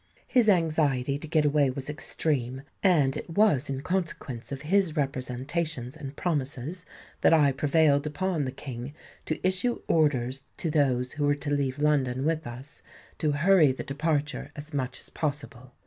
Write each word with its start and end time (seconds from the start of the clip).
His 0.25 0.49
anxiety 0.49 1.19
to 1.19 1.27
get 1.27 1.45
away 1.45 1.69
was 1.69 1.87
extreme; 1.87 2.63
and 2.81 3.15
it 3.15 3.29
was 3.29 3.69
in 3.69 3.81
consequence 3.81 4.51
of 4.51 4.63
his 4.63 4.95
representations 4.95 5.95
and 5.95 6.15
promises 6.15 6.87
that 7.21 7.33
I 7.33 7.51
prevailed 7.51 8.07
upon 8.07 8.45
the 8.45 8.51
King 8.51 8.95
to 9.27 9.39
issue 9.47 9.83
orders 9.87 10.45
to 10.57 10.71
those 10.71 11.11
who 11.11 11.25
were 11.27 11.35
to 11.35 11.51
leave 11.53 11.77
London 11.77 12.25
with 12.25 12.47
us, 12.47 12.81
to 13.19 13.33
hurry 13.33 13.71
the 13.71 13.83
departure 13.83 14.51
as 14.55 14.73
much 14.73 14.99
as 14.99 15.11
possible. 15.11 15.73